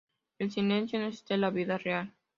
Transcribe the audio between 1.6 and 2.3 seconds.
real.